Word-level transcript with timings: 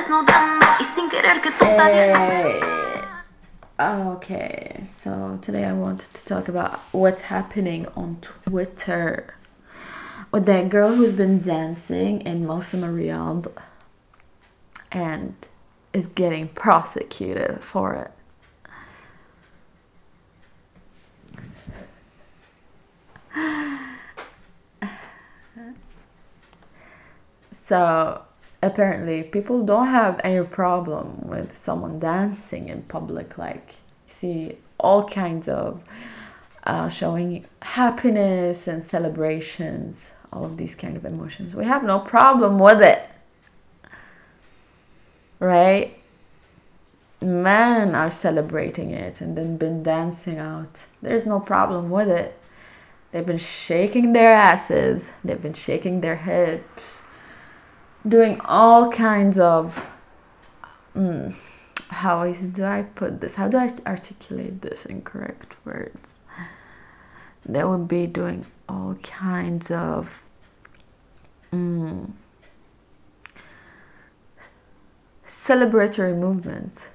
desnudando 0.00 0.66
y 0.80 0.84
sin 0.84 1.10
querer 1.10 1.40
que 1.42 1.50
tú 1.50 1.64
Hey. 1.64 2.60
Eh, 2.62 3.00
oh, 3.78 4.12
okay, 4.12 4.82
so 4.86 5.38
today 5.42 5.64
I 5.66 5.74
wanted 5.74 6.14
to 6.14 6.24
talk 6.24 6.48
about 6.48 6.78
what's 6.92 7.22
happening 7.22 7.86
on 7.94 8.16
Twitter 8.22 9.34
with 10.32 10.46
that 10.46 10.70
girl 10.70 10.94
who's 10.94 11.12
been 11.12 11.42
dancing 11.42 12.22
in 12.22 12.46
Mosama 12.46 12.86
Riyadh 12.86 13.52
and 14.90 15.34
is 15.92 16.06
getting 16.06 16.48
prosecuted 16.48 17.62
for 17.62 17.94
it. 17.94 18.12
So 27.52 28.24
apparently 28.62 29.22
people 29.22 29.64
don't 29.64 29.88
have 29.88 30.20
any 30.22 30.44
problem 30.44 31.26
with 31.26 31.56
someone 31.56 31.98
dancing 31.98 32.68
in 32.68 32.82
public 32.82 33.38
like 33.38 33.76
you 34.06 34.12
see 34.12 34.58
all 34.78 35.08
kinds 35.08 35.48
of 35.48 35.82
uh, 36.64 36.88
showing 36.88 37.46
happiness 37.62 38.66
and 38.66 38.84
celebrations 38.84 40.12
all 40.32 40.44
of 40.44 40.56
these 40.56 40.74
kind 40.74 40.96
of 40.96 41.04
emotions. 41.04 41.54
We 41.54 41.64
have 41.64 41.82
no 41.82 41.98
problem 41.98 42.58
with 42.58 42.80
it. 42.80 43.08
Right? 45.38 45.98
Men 47.20 47.94
are 47.94 48.10
celebrating 48.10 48.90
it 48.90 49.20
and 49.20 49.36
then 49.36 49.56
been 49.56 49.82
dancing 49.82 50.38
out. 50.38 50.86
There's 51.02 51.26
no 51.26 51.40
problem 51.40 51.90
with 51.90 52.08
it. 52.08 52.38
They've 53.10 53.26
been 53.26 53.38
shaking 53.38 54.12
their 54.12 54.32
asses. 54.32 55.10
They've 55.24 55.40
been 55.40 55.54
shaking 55.54 56.00
their 56.00 56.16
hips 56.16 56.99
doing 58.06 58.40
all 58.44 58.90
kinds 58.90 59.38
of 59.38 59.86
mm, 60.94 61.34
how 61.90 62.32
do 62.32 62.64
I 62.64 62.82
put 62.82 63.20
this? 63.20 63.34
How 63.34 63.48
do 63.48 63.56
I 63.56 63.74
articulate 63.86 64.62
this 64.62 64.86
in 64.86 65.02
correct 65.02 65.56
words? 65.64 66.18
They 67.44 67.64
would 67.64 67.88
be 67.88 68.06
doing 68.06 68.46
all 68.68 68.94
kinds 69.02 69.70
of 69.70 70.22
mm, 71.52 72.10
celebratory 75.26 76.16
movements 76.16 76.88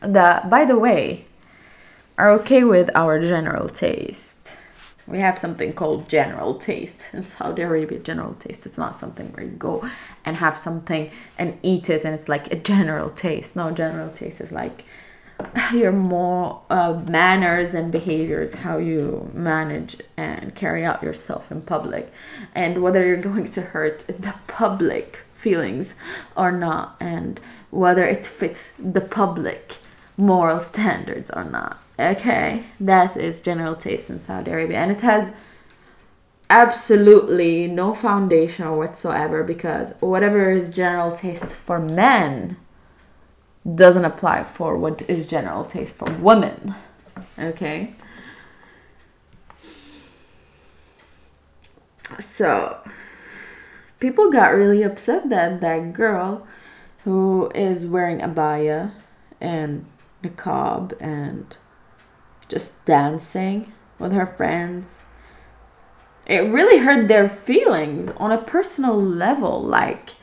that, 0.00 0.48
by 0.48 0.64
the 0.64 0.78
way, 0.78 1.26
are 2.18 2.30
okay 2.30 2.62
with 2.62 2.90
our 2.94 3.20
general 3.20 3.68
taste 3.68 4.58
we 5.06 5.20
have 5.20 5.38
something 5.38 5.72
called 5.72 6.08
general 6.08 6.54
taste 6.54 7.08
in 7.12 7.22
Saudi 7.22 7.62
Arabia. 7.62 7.98
General 7.98 8.34
taste. 8.34 8.66
It's 8.66 8.78
not 8.78 8.96
something 8.96 9.32
where 9.32 9.44
you 9.46 9.52
go 9.52 9.88
and 10.24 10.36
have 10.36 10.56
something 10.56 11.10
and 11.38 11.58
eat 11.62 11.88
it 11.88 12.04
and 12.04 12.14
it's 12.14 12.28
like 12.28 12.52
a 12.52 12.56
general 12.56 13.10
taste. 13.10 13.54
No, 13.56 13.70
general 13.70 14.10
taste 14.10 14.40
is 14.40 14.50
like 14.50 14.84
your 15.72 15.92
more 15.92 16.62
uh, 16.70 17.02
manners 17.08 17.74
and 17.74 17.92
behaviors, 17.92 18.54
how 18.54 18.78
you 18.78 19.30
manage 19.34 20.00
and 20.16 20.54
carry 20.54 20.84
out 20.84 21.02
yourself 21.02 21.50
in 21.50 21.62
public, 21.62 22.10
and 22.54 22.82
whether 22.82 23.06
you're 23.06 23.16
going 23.16 23.46
to 23.46 23.60
hurt 23.60 24.06
the 24.08 24.34
public 24.46 25.24
feelings 25.32 25.94
or 26.36 26.50
not, 26.50 26.96
and 27.00 27.40
whether 27.70 28.04
it 28.04 28.26
fits 28.26 28.72
the 28.78 29.00
public 29.00 29.78
moral 30.16 30.60
standards 30.60 31.30
or 31.30 31.44
not. 31.44 31.82
Okay, 31.98 32.64
that 32.80 33.16
is 33.16 33.40
general 33.40 33.74
taste 33.74 34.10
in 34.10 34.20
Saudi 34.20 34.50
Arabia, 34.50 34.78
and 34.78 34.90
it 34.90 35.00
has 35.02 35.32
absolutely 36.48 37.66
no 37.66 37.92
foundation 37.92 38.76
whatsoever 38.76 39.42
because 39.42 39.92
whatever 40.00 40.46
is 40.46 40.68
general 40.68 41.10
taste 41.10 41.46
for 41.46 41.78
men 41.78 42.56
doesn't 43.74 44.04
apply 44.04 44.44
for 44.44 44.76
what 44.76 45.02
is 45.08 45.26
general 45.26 45.64
taste 45.64 45.94
for 45.96 46.10
women. 46.12 46.74
Okay. 47.38 47.90
So, 52.20 52.78
people 53.98 54.30
got 54.30 54.54
really 54.54 54.82
upset 54.82 55.28
that 55.30 55.60
that 55.60 55.92
girl 55.92 56.46
who 57.02 57.50
is 57.54 57.84
wearing 57.84 58.20
abaya 58.20 58.92
and 59.40 59.84
niqab 60.22 60.96
and 61.00 61.56
just 62.48 62.84
dancing 62.84 63.72
with 63.98 64.12
her 64.12 64.26
friends. 64.26 65.04
It 66.26 66.40
really 66.40 66.78
hurt 66.78 67.08
their 67.08 67.28
feelings 67.28 68.08
on 68.16 68.32
a 68.32 68.42
personal 68.42 69.00
level. 69.00 69.62
Like, 69.62 70.14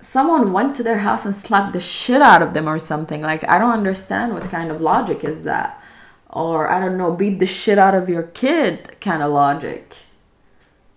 someone 0.00 0.52
went 0.52 0.74
to 0.76 0.82
their 0.82 0.98
house 0.98 1.24
and 1.24 1.34
slapped 1.34 1.72
the 1.72 1.80
shit 1.80 2.22
out 2.22 2.42
of 2.42 2.54
them 2.54 2.68
or 2.68 2.78
something. 2.78 3.20
Like, 3.20 3.46
I 3.48 3.58
don't 3.58 3.72
understand 3.72 4.32
what 4.32 4.44
kind 4.44 4.70
of 4.70 4.80
logic 4.80 5.24
is 5.24 5.42
that. 5.42 5.82
Or, 6.30 6.70
I 6.70 6.80
don't 6.80 6.98
know, 6.98 7.12
beat 7.12 7.38
the 7.38 7.46
shit 7.46 7.78
out 7.78 7.94
of 7.94 8.08
your 8.08 8.22
kid 8.22 8.96
kind 9.00 9.22
of 9.22 9.32
logic. 9.32 10.04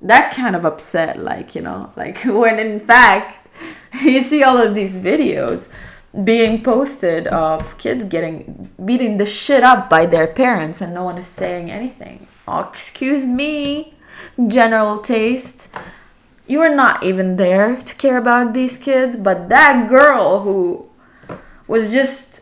That 0.02 0.34
kind 0.34 0.56
of 0.56 0.66
upset, 0.66 1.20
like, 1.20 1.54
you 1.56 1.62
know, 1.62 1.92
like 1.96 2.20
when 2.26 2.60
in 2.60 2.80
fact, 2.80 3.48
you 4.02 4.22
see 4.22 4.44
all 4.44 4.58
of 4.58 4.74
these 4.74 4.94
videos 4.94 5.68
being 6.24 6.62
posted 6.62 7.26
of 7.28 7.78
kids 7.78 8.04
getting 8.04 8.70
beating 8.84 9.18
the 9.18 9.26
shit 9.26 9.64
up 9.64 9.90
by 9.90 10.06
their 10.06 10.28
parents 10.28 10.82
and 10.82 10.94
no 10.94 11.04
one 11.04 11.18
is 11.18 11.28
saying 11.28 11.72
anything. 11.72 12.28
Oh, 12.48 12.60
excuse 12.60 13.26
me, 13.26 13.94
general 14.48 15.00
taste. 15.00 15.70
You 16.48 16.60
were 16.60 16.76
not 16.76 17.04
even 17.04 17.38
there 17.38 17.78
to 17.78 17.96
care 17.96 18.18
about 18.18 18.54
these 18.54 18.78
kids, 18.78 19.16
but 19.16 19.48
that 19.50 19.88
girl 19.88 20.42
who 20.42 20.90
was 21.68 21.92
just 21.92 22.42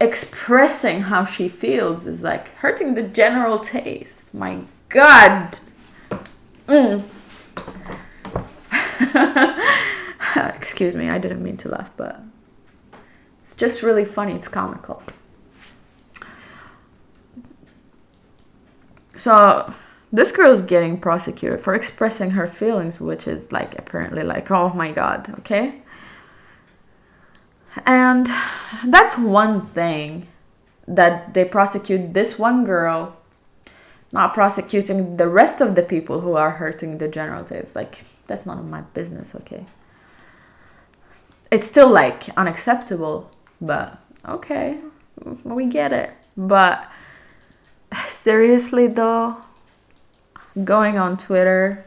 expressing 0.00 1.02
how 1.02 1.24
she 1.24 1.46
feels 1.48 2.06
is 2.08 2.24
like 2.24 2.48
hurting 2.56 2.94
the 2.94 3.02
general 3.02 3.60
taste. 3.60 4.34
My 4.34 4.62
god. 4.88 5.60
Mm. 6.66 7.04
excuse 10.56 10.96
me, 10.96 11.08
I 11.08 11.18
didn't 11.18 11.42
mean 11.42 11.56
to 11.58 11.68
laugh, 11.68 11.90
but 11.96 12.20
it's 13.44 13.54
just 13.54 13.82
really 13.82 14.06
funny, 14.06 14.32
it's 14.32 14.48
comical. 14.48 15.02
So 19.18 19.70
this 20.10 20.32
girl 20.32 20.50
is 20.50 20.62
getting 20.62 20.98
prosecuted 20.98 21.60
for 21.60 21.74
expressing 21.74 22.30
her 22.30 22.46
feelings, 22.46 22.98
which 22.98 23.28
is 23.28 23.52
like 23.52 23.78
apparently 23.78 24.22
like, 24.22 24.50
oh 24.50 24.70
my 24.70 24.92
god, 24.92 25.28
okay? 25.40 25.82
And 27.84 28.30
that's 28.86 29.18
one 29.18 29.60
thing 29.60 30.26
that 30.88 31.34
they 31.34 31.44
prosecute 31.44 32.14
this 32.14 32.38
one 32.38 32.64
girl, 32.64 33.14
not 34.10 34.32
prosecuting 34.32 35.18
the 35.18 35.28
rest 35.28 35.60
of 35.60 35.74
the 35.74 35.82
people 35.82 36.22
who 36.22 36.34
are 36.34 36.52
hurting 36.52 36.96
the 36.96 37.08
general 37.08 37.44
taste. 37.44 37.76
Like, 37.76 38.04
that's 38.26 38.46
none 38.46 38.58
of 38.58 38.64
my 38.64 38.80
business, 38.94 39.34
okay? 39.34 39.66
It's 41.50 41.66
still 41.66 41.90
like 41.90 42.30
unacceptable 42.38 43.30
but 43.66 43.98
okay, 44.28 44.78
we 45.44 45.66
get 45.66 45.92
it. 45.92 46.12
But 46.36 46.90
seriously, 48.08 48.86
though, 48.86 49.36
going 50.62 50.98
on 50.98 51.16
Twitter, 51.16 51.84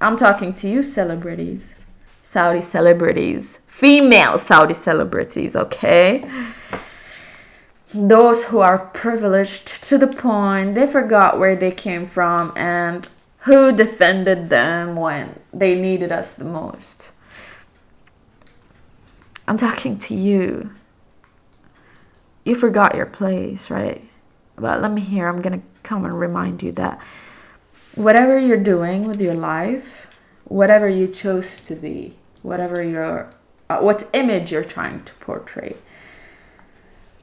I'm 0.00 0.16
talking 0.16 0.52
to 0.54 0.68
you, 0.68 0.82
celebrities, 0.82 1.74
Saudi 2.22 2.60
celebrities, 2.60 3.58
female 3.66 4.38
Saudi 4.38 4.74
celebrities, 4.74 5.54
okay? 5.54 6.28
Those 7.94 8.44
who 8.44 8.60
are 8.60 8.78
privileged 8.78 9.82
to 9.84 9.98
the 9.98 10.06
point 10.06 10.74
they 10.74 10.86
forgot 10.86 11.38
where 11.38 11.54
they 11.54 11.70
came 11.70 12.06
from 12.06 12.52
and 12.56 13.08
who 13.40 13.74
defended 13.76 14.50
them 14.50 14.96
when 14.96 15.40
they 15.52 15.74
needed 15.74 16.10
us 16.12 16.32
the 16.32 16.44
most. 16.44 17.10
I'm 19.52 19.58
talking 19.58 19.98
to 19.98 20.14
you. 20.14 20.70
You 22.42 22.54
forgot 22.54 22.94
your 22.94 23.04
place, 23.04 23.68
right? 23.70 24.02
But 24.56 24.80
let 24.80 24.90
me 24.90 25.02
hear, 25.02 25.28
I'm 25.28 25.42
to 25.42 25.60
come 25.82 26.06
and 26.06 26.18
remind 26.18 26.62
you 26.62 26.72
that 26.72 26.98
whatever 27.94 28.38
you're 28.38 28.56
doing 28.56 29.06
with 29.06 29.20
your 29.20 29.34
life, 29.34 30.06
whatever 30.44 30.88
you 30.88 31.06
chose 31.06 31.62
to 31.64 31.74
be, 31.74 32.16
whatever 32.40 32.82
your 32.82 33.28
uh, 33.68 33.80
what 33.80 34.08
image 34.14 34.50
you're 34.50 34.64
trying 34.64 35.04
to 35.04 35.12
portray 35.16 35.76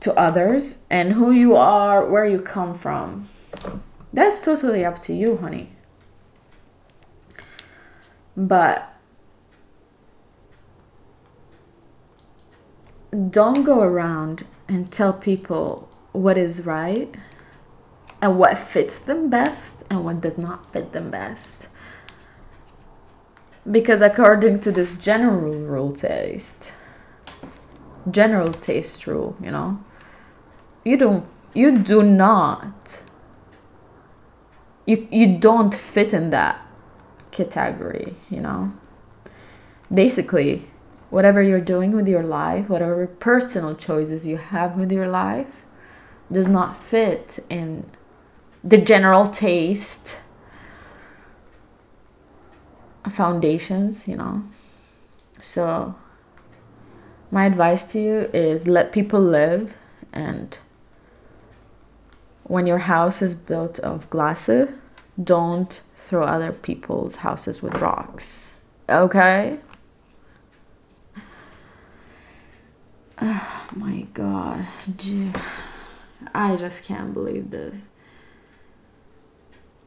to 0.02 0.14
others 0.14 0.84
and 0.88 1.14
who 1.14 1.32
you 1.32 1.56
are, 1.56 2.06
where 2.06 2.26
you 2.26 2.40
come 2.40 2.76
from. 2.76 3.28
That's 4.14 4.40
totally 4.40 4.86
up 4.86 5.02
to 5.02 5.16
you, 5.16 5.38
honey. 5.38 5.72
But 8.38 8.99
don't 13.12 13.64
go 13.64 13.82
around 13.82 14.44
and 14.68 14.92
tell 14.92 15.14
people 15.14 15.90
what 16.12 16.38
is 16.38 16.66
right 16.66 17.16
and 18.22 18.38
what 18.38 18.58
fits 18.58 19.00
them 19.00 19.30
best 19.30 19.84
and 19.90 20.04
what 20.04 20.22
does 20.22 20.38
not 20.38 20.72
fit 20.72 20.92
them 20.92 21.10
best. 21.10 21.68
Because 23.70 24.02
according 24.02 24.60
to 24.62 24.72
this 24.72 24.94
general 24.94 25.56
rule 25.56 25.92
taste, 25.92 26.72
general 28.10 28.52
taste 28.52 29.08
rule, 29.08 29.38
you 29.42 29.52
know. 29.52 29.84
You 30.84 30.98
don't 30.98 31.26
you 31.54 31.78
do 31.78 32.04
not 32.04 33.04
you 34.86 35.08
you 35.12 35.38
don't 35.38 35.74
fit 35.74 36.14
in 36.14 36.30
that 36.30 36.66
category, 37.32 38.16
you 38.30 38.42
know. 38.42 38.74
Basically, 39.94 40.69
whatever 41.10 41.42
you're 41.42 41.62
doing 41.62 41.92
with 41.92 42.08
your 42.08 42.24
life, 42.24 42.70
whatever 42.70 43.08
personal 43.08 43.76
choices 43.76 44.28
you 44.28 44.38
have 44.38 44.78
with 44.78 44.92
your 44.92 45.08
life 45.08 45.64
does 46.32 46.48
not 46.48 46.78
fit 46.78 47.40
in 47.50 47.90
the 48.64 48.78
general 48.78 49.26
taste 49.26 50.20
foundations, 53.10 54.08
you 54.08 54.16
know. 54.16 54.44
So 55.40 55.96
my 57.32 57.46
advice 57.46 57.92
to 57.94 58.00
you 58.00 58.30
is 58.34 58.68
let 58.68 58.92
people 58.92 59.22
live 59.22 59.78
and 60.12 60.58
when 62.44 62.66
your 62.66 62.80
house 62.80 63.22
is 63.22 63.36
built 63.36 63.78
of 63.80 64.10
glasses, 64.10 64.70
don't 65.22 65.82
throw 65.98 66.24
other 66.24 66.52
people's 66.52 67.18
houses 67.18 67.62
with 67.62 67.76
rocks. 67.76 68.52
Okay? 68.90 69.60
Oh 73.22 73.68
my 73.76 74.06
god. 74.14 74.66
I 76.34 76.56
just 76.56 76.84
can't 76.84 77.14
believe 77.14 77.52
this. 77.52 77.76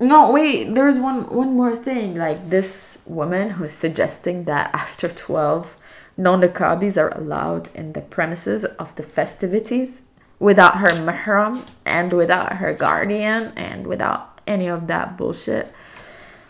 No, 0.01 0.33
wait, 0.33 0.75
there's 0.75 0.99
one 0.99 1.29
one 1.29 1.55
more 1.55 1.77
thing. 1.77 2.17
Like 2.17 2.51
this 2.51 2.99
woman 3.07 3.51
who's 3.51 3.73
suggesting 3.73 4.45
that 4.45 4.71
after 4.75 5.09
12 5.09 5.77
non-niqabis 6.17 6.99
are 6.99 7.17
allowed 7.17 7.69
in 7.75 7.93
the 7.93 8.01
premises 8.01 8.65
of 8.65 8.95
the 8.97 9.03
festivities 9.03 10.03
without 10.39 10.79
her 10.79 10.93
mahram 11.07 11.71
and 11.87 12.13
without 12.13 12.55
her 12.55 12.75
guardian 12.75 13.53
and 13.57 13.87
without 13.87 14.41
any 14.47 14.67
of 14.67 14.89
that 14.89 15.17
bullshit. 15.17 15.73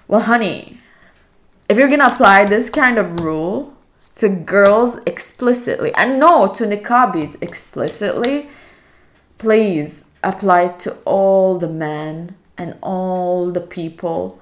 Well, 0.09 0.23
honey, 0.23 0.79
if 1.69 1.79
you're 1.79 1.89
gonna 1.89 2.09
apply 2.09 2.45
this 2.47 2.71
kind 2.71 2.99
of 2.99 3.21
rule 3.21 3.72
to 4.17 4.29
girls 4.29 4.99
explicitly, 5.07 5.93
and 5.95 6.21
no, 6.21 6.53
to 6.55 6.65
niqabis 6.65 7.41
explicitly, 7.43 8.49
please 9.39 10.05
apply 10.23 10.69
to 10.69 10.97
all 11.05 11.59
the 11.59 11.69
men 11.69 12.37
and 12.57 12.77
all 12.83 13.51
the 13.51 13.61
people 13.61 14.41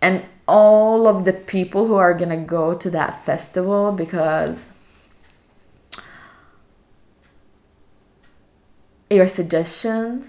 and 0.00 0.24
all 0.48 1.06
of 1.06 1.24
the 1.24 1.32
people 1.32 1.86
who 1.86 1.94
are 1.94 2.14
gonna 2.14 2.40
go 2.40 2.74
to 2.74 2.90
that 2.90 3.24
festival 3.24 3.92
because 3.92 4.68
your 9.08 9.28
suggestion 9.28 10.28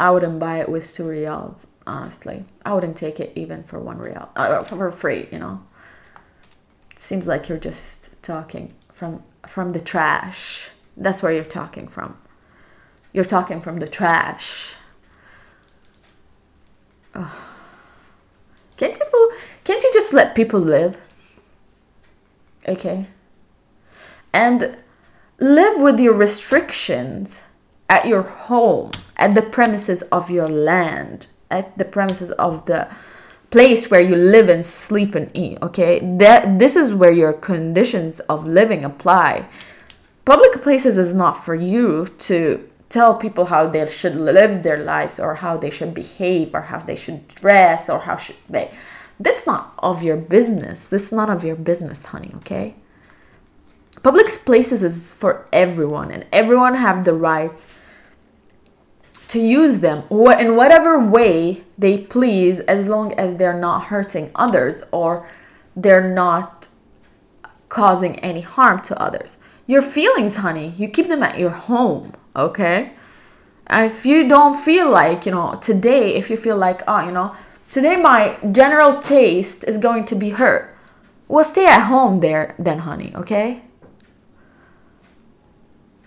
i 0.00 0.10
wouldn't 0.10 0.38
buy 0.38 0.58
it 0.58 0.68
with 0.68 0.94
two 0.94 1.06
reals 1.06 1.66
honestly. 1.86 2.44
I 2.64 2.74
wouldn't 2.74 2.96
take 2.96 3.18
it 3.18 3.32
even 3.34 3.64
for 3.64 3.80
one 3.80 3.98
real 3.98 4.30
uh, 4.36 4.60
for 4.60 4.90
free 4.90 5.28
you 5.30 5.38
know 5.38 5.62
seems 7.00 7.26
like 7.26 7.48
you're 7.48 7.58
just 7.58 8.10
talking 8.22 8.74
from 8.92 9.22
from 9.46 9.70
the 9.70 9.80
trash 9.80 10.68
that's 10.96 11.22
where 11.22 11.32
you're 11.32 11.42
talking 11.42 11.88
from 11.88 12.16
you're 13.12 13.24
talking 13.24 13.60
from 13.60 13.78
the 13.78 13.88
trash 13.88 14.74
oh. 17.14 17.50
Can't 18.80 18.94
people 18.94 19.28
can't 19.62 19.82
you 19.84 19.90
just 19.92 20.14
let 20.14 20.34
people 20.34 20.58
live? 20.58 20.98
Okay. 22.66 23.08
And 24.32 24.78
live 25.38 25.82
with 25.82 26.00
your 26.00 26.14
restrictions 26.14 27.42
at 27.90 28.06
your 28.06 28.22
home, 28.22 28.92
at 29.18 29.34
the 29.34 29.42
premises 29.42 30.00
of 30.04 30.30
your 30.30 30.46
land, 30.46 31.26
at 31.50 31.76
the 31.76 31.84
premises 31.84 32.30
of 32.32 32.64
the 32.64 32.88
place 33.50 33.90
where 33.90 34.00
you 34.00 34.16
live 34.16 34.48
and 34.48 34.64
sleep 34.64 35.14
and 35.14 35.30
eat, 35.34 35.58
okay? 35.62 35.98
That 36.18 36.58
this 36.58 36.76
is 36.76 36.94
where 36.94 37.12
your 37.12 37.32
conditions 37.32 38.20
of 38.20 38.46
living 38.46 38.84
apply. 38.84 39.48
Public 40.24 40.62
places 40.62 40.96
is 40.98 41.14
not 41.14 41.44
for 41.44 41.54
you 41.54 42.06
to 42.18 42.70
tell 42.90 43.14
people 43.14 43.46
how 43.46 43.68
they 43.68 43.86
should 43.86 44.16
live 44.16 44.62
their 44.62 44.78
lives 44.78 45.18
or 45.18 45.36
how 45.36 45.56
they 45.56 45.70
should 45.70 45.94
behave 45.94 46.54
or 46.54 46.62
how 46.62 46.80
they 46.80 46.96
should 46.96 47.26
dress 47.28 47.88
or 47.88 48.00
how 48.00 48.16
should 48.16 48.36
they 48.48 48.70
that's 49.18 49.46
not 49.46 49.72
of 49.78 50.02
your 50.02 50.16
business 50.16 50.88
this 50.88 51.04
is 51.04 51.12
not 51.12 51.30
of 51.30 51.44
your 51.44 51.54
business 51.54 52.04
honey 52.06 52.32
okay 52.34 52.74
public 54.02 54.26
places 54.44 54.82
is 54.82 55.12
for 55.12 55.46
everyone 55.52 56.10
and 56.10 56.26
everyone 56.32 56.74
have 56.74 57.04
the 57.04 57.14
right 57.14 57.64
to 59.30 59.38
use 59.38 59.78
them 59.78 60.02
in 60.10 60.56
whatever 60.56 60.98
way 60.98 61.62
they 61.78 61.96
please 61.96 62.58
as 62.60 62.88
long 62.88 63.14
as 63.14 63.36
they're 63.36 63.58
not 63.58 63.84
hurting 63.84 64.28
others 64.34 64.82
or 64.90 65.28
they're 65.76 66.12
not 66.12 66.68
causing 67.68 68.18
any 68.18 68.40
harm 68.40 68.82
to 68.82 69.00
others. 69.00 69.36
Your 69.68 69.82
feelings 69.82 70.38
honey 70.38 70.70
you 70.76 70.88
keep 70.88 71.06
them 71.06 71.22
at 71.22 71.38
your 71.38 71.50
home 71.50 72.14
okay? 72.34 72.92
If 73.70 74.04
you 74.04 74.28
don't 74.28 74.60
feel 74.60 74.90
like 74.90 75.24
you 75.26 75.32
know 75.32 75.56
today 75.62 76.16
if 76.16 76.28
you 76.28 76.36
feel 76.36 76.56
like 76.56 76.82
oh 76.88 76.98
you 77.06 77.12
know 77.12 77.36
today 77.70 77.94
my 77.94 78.36
general 78.50 78.98
taste 78.98 79.62
is 79.62 79.78
going 79.78 80.06
to 80.06 80.16
be 80.16 80.30
hurt 80.30 80.76
well 81.28 81.44
stay 81.44 81.66
at 81.66 81.82
home 81.82 82.18
there 82.18 82.56
then 82.58 82.80
honey 82.80 83.12
okay? 83.14 83.62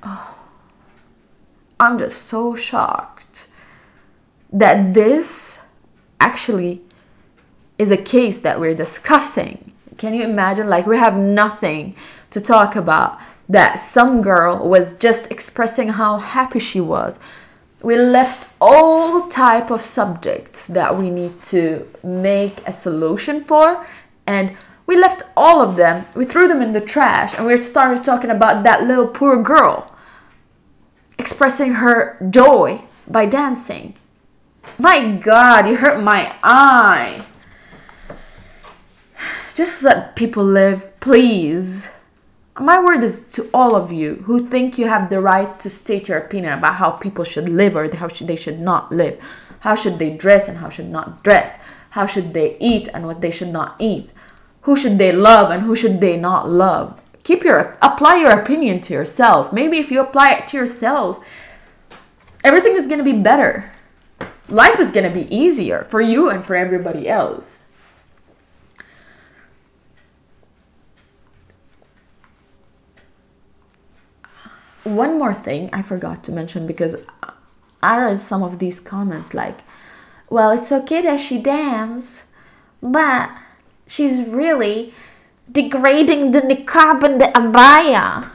Oh, 0.03 0.35
i'm 1.79 1.97
just 1.97 2.27
so 2.27 2.53
shocked 2.55 3.12
that 4.53 4.93
this 4.93 5.59
actually 6.19 6.81
is 7.79 7.89
a 7.89 7.97
case 7.97 8.39
that 8.39 8.59
we're 8.59 8.75
discussing. 8.75 9.73
Can 9.97 10.13
you 10.13 10.23
imagine? 10.23 10.69
Like 10.69 10.85
we 10.85 10.97
have 10.97 11.17
nothing 11.17 11.95
to 12.29 12.39
talk 12.39 12.75
about 12.75 13.19
that 13.49 13.75
some 13.75 14.21
girl 14.21 14.67
was 14.69 14.93
just 14.93 15.31
expressing 15.31 15.89
how 15.89 16.17
happy 16.17 16.59
she 16.59 16.79
was. 16.79 17.19
We 17.81 17.97
left 17.97 18.47
all 18.61 19.27
type 19.27 19.69
of 19.69 19.81
subjects 19.81 20.65
that 20.67 20.97
we 20.97 21.09
need 21.09 21.43
to 21.45 21.89
make 22.01 22.65
a 22.65 22.71
solution 22.71 23.43
for 23.43 23.85
and 24.25 24.55
we 24.85 24.95
left 24.95 25.23
all 25.35 25.61
of 25.61 25.75
them 25.75 26.05
we 26.15 26.23
threw 26.23 26.47
them 26.47 26.61
in 26.61 26.71
the 26.73 26.79
trash 26.79 27.37
and 27.37 27.45
we 27.45 27.59
started 27.61 28.03
talking 28.03 28.29
about 28.29 28.63
that 28.63 28.83
little 28.83 29.07
poor 29.07 29.41
girl 29.41 29.93
expressing 31.19 31.73
her 31.75 32.17
joy 32.29 32.81
by 33.07 33.25
dancing 33.25 33.95
my 34.77 35.15
god 35.15 35.67
you 35.67 35.77
hurt 35.77 36.03
my 36.03 36.35
eye. 36.43 37.25
Just 39.53 39.83
let 39.83 40.15
people 40.15 40.43
live 40.43 40.99
please. 40.99 41.87
My 42.59 42.83
word 42.83 43.03
is 43.03 43.21
to 43.33 43.49
all 43.53 43.75
of 43.75 43.91
you 43.91 44.23
who 44.25 44.39
think 44.39 44.77
you 44.77 44.87
have 44.87 45.09
the 45.09 45.19
right 45.19 45.59
to 45.59 45.69
state 45.69 46.07
your 46.07 46.17
opinion 46.17 46.53
about 46.53 46.75
how 46.75 46.91
people 46.91 47.23
should 47.23 47.49
live 47.49 47.75
or 47.75 47.87
how 47.95 48.07
should, 48.07 48.27
they 48.27 48.35
should 48.35 48.59
not 48.59 48.91
live. 48.91 49.19
How 49.61 49.75
should 49.75 49.99
they 49.99 50.11
dress 50.11 50.47
and 50.47 50.57
how 50.57 50.69
should 50.69 50.89
not 50.89 51.23
dress? 51.23 51.57
How 51.91 52.05
should 52.05 52.33
they 52.33 52.57
eat 52.59 52.87
and 52.93 53.05
what 53.05 53.21
they 53.21 53.31
should 53.31 53.49
not 53.51 53.75
eat? 53.79 54.11
Who 54.61 54.75
should 54.75 54.97
they 54.97 55.11
love 55.11 55.51
and 55.51 55.63
who 55.63 55.75
should 55.75 56.01
they 56.01 56.17
not 56.17 56.49
love? 56.49 56.99
Keep 57.23 57.43
your 57.43 57.77
apply 57.81 58.17
your 58.17 58.31
opinion 58.31 58.81
to 58.81 58.93
yourself. 58.93 59.53
Maybe 59.53 59.77
if 59.77 59.91
you 59.91 60.01
apply 60.01 60.33
it 60.33 60.47
to 60.49 60.57
yourself 60.57 61.23
everything 62.43 62.75
is 62.75 62.87
going 62.87 62.99
to 62.99 63.03
be 63.03 63.17
better 63.17 63.72
life 64.49 64.79
is 64.79 64.91
going 64.91 65.07
to 65.11 65.13
be 65.13 65.33
easier 65.33 65.83
for 65.83 66.01
you 66.01 66.29
and 66.29 66.43
for 66.45 66.55
everybody 66.55 67.07
else 67.07 67.59
one 74.83 75.17
more 75.17 75.33
thing 75.33 75.69
I 75.71 75.81
forgot 75.81 76.23
to 76.25 76.31
mention 76.31 76.67
because 76.67 76.95
I 77.81 77.97
read 77.99 78.19
some 78.19 78.43
of 78.43 78.59
these 78.59 78.79
comments 78.79 79.33
like, 79.33 79.61
well, 80.29 80.51
it's 80.51 80.71
okay 80.71 81.01
that 81.01 81.19
she 81.19 81.39
dance, 81.39 82.31
but 82.81 83.29
she's 83.87 84.27
really 84.27 84.93
degrading 85.51 86.31
the 86.31 86.41
niqab 86.41 87.03
and 87.03 87.19
the 87.19 87.25
abaya. 87.35 88.29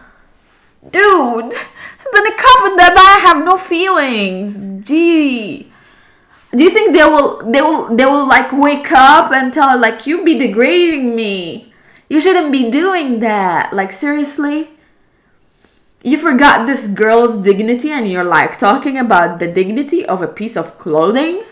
Dude, 0.82 1.50
the 2.12 2.20
niqab 2.30 2.66
and 2.66 2.78
the 2.78 2.92
abaya 2.94 3.20
have 3.20 3.44
no 3.44 3.56
feelings. 3.56 4.64
Gee. 4.86 5.67
Do 6.54 6.64
you 6.64 6.70
think 6.70 6.96
they 6.96 7.04
will 7.04 7.38
they 7.44 7.60
will 7.60 7.94
they 7.94 8.06
will 8.06 8.26
like 8.26 8.52
wake 8.52 8.90
up 8.92 9.32
and 9.32 9.52
tell 9.52 9.70
her 9.70 9.78
like 9.78 10.06
you 10.06 10.24
be 10.24 10.38
degrading 10.38 11.14
me? 11.14 11.72
You 12.08 12.20
shouldn't 12.20 12.52
be 12.52 12.70
doing 12.70 13.20
that. 13.20 13.72
Like 13.72 13.92
seriously? 13.92 14.70
you 16.02 16.16
forgot 16.16 16.66
this 16.66 16.86
girl's 16.86 17.36
dignity 17.36 17.90
and 17.90 18.08
you're 18.08 18.24
like 18.24 18.58
talking 18.58 18.96
about 18.98 19.38
the 19.38 19.50
dignity 19.50 20.06
of 20.06 20.22
a 20.22 20.28
piece 20.28 20.56
of 20.56 20.78
clothing? 20.78 21.42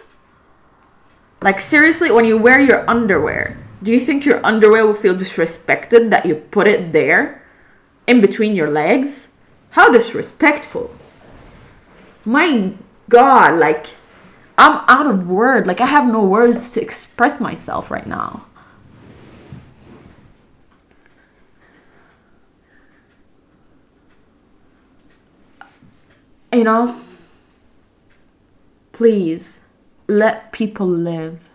Like, 1.43 1.61
seriously, 1.61 2.11
when 2.11 2.25
you 2.25 2.39
wear 2.39 2.61
your 2.61 2.89
underwear, 2.89 3.59
do 3.83 3.93
you 3.93 4.01
think 4.01 4.25
your 4.25 4.45
underwear 4.45 4.87
will 4.87 4.95
feel 4.95 5.15
disrespected 5.15 6.11
that 6.11 6.25
you 6.25 6.35
put 6.37 6.67
it 6.67 6.93
there 6.93 7.43
in 8.07 8.21
between 8.21 8.55
your 8.55 8.71
legs? 8.71 9.29
How 9.71 9.93
disrespectful. 9.93 10.95
My 12.25 12.73
god, 13.09 13.59
like 13.59 13.95
I'm 14.59 14.83
out 14.89 15.07
of 15.07 15.29
word. 15.29 15.67
Like 15.67 15.81
I 15.81 15.87
have 15.87 16.07
no 16.07 16.25
words 16.25 16.71
to 16.71 16.83
express 16.83 17.41
myself 17.41 17.91
right 17.91 18.07
now. 18.07 18.47
You 26.53 26.65
know, 26.65 26.99
please 28.93 29.61
let 30.09 30.53
people 30.53 30.87
live. 30.87 31.51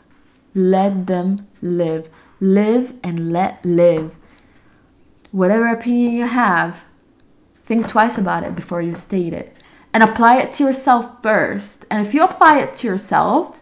Let 0.53 1.07
them 1.07 1.47
live. 1.61 2.09
Live 2.39 2.93
and 3.03 3.31
let 3.31 3.65
live. 3.65 4.17
Whatever 5.31 5.67
opinion 5.67 6.11
you 6.11 6.27
have, 6.27 6.83
think 7.63 7.87
twice 7.87 8.17
about 8.17 8.43
it 8.43 8.55
before 8.55 8.81
you 8.81 8.93
state 8.93 9.33
it 9.33 9.55
and 9.93 10.03
apply 10.03 10.37
it 10.37 10.51
to 10.53 10.63
yourself 10.63 11.21
first. 11.21 11.85
And 11.89 12.05
if 12.05 12.13
you 12.13 12.23
apply 12.23 12.59
it 12.59 12.73
to 12.75 12.87
yourself 12.87 13.61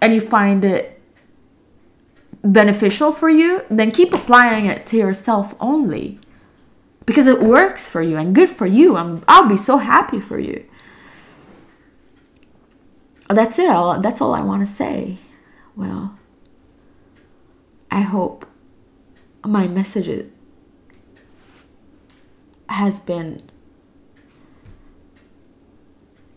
and 0.00 0.14
you 0.14 0.20
find 0.20 0.64
it 0.64 1.00
beneficial 2.42 3.12
for 3.12 3.28
you, 3.28 3.62
then 3.70 3.90
keep 3.90 4.12
applying 4.12 4.66
it 4.66 4.86
to 4.86 4.96
yourself 4.96 5.54
only 5.60 6.18
because 7.06 7.26
it 7.26 7.40
works 7.40 7.86
for 7.86 8.02
you 8.02 8.16
and 8.16 8.34
good 8.34 8.48
for 8.48 8.66
you. 8.66 8.96
I'm, 8.96 9.22
I'll 9.28 9.48
be 9.48 9.56
so 9.56 9.78
happy 9.78 10.20
for 10.20 10.38
you. 10.38 10.64
That's 13.28 13.58
it. 13.58 13.70
All, 13.70 14.00
that's 14.00 14.20
all 14.20 14.34
I 14.34 14.42
want 14.42 14.62
to 14.62 14.66
say. 14.66 15.18
Well, 15.74 16.18
I 17.90 18.00
hope 18.00 18.46
my 19.44 19.66
message 19.66 20.26
has 22.68 22.98
been 22.98 23.50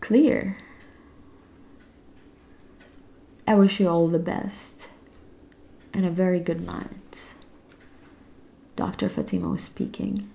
clear. 0.06 0.56
I 3.44 3.56
wish 3.56 3.80
you 3.80 3.88
all 3.88 4.06
the 4.06 4.20
best 4.20 4.88
and 5.92 6.06
a 6.06 6.10
very 6.10 6.38
good 6.38 6.64
night. 6.64 7.34
Dr. 8.76 9.08
Fatima 9.08 9.48
was 9.48 9.64
speaking. 9.64 10.30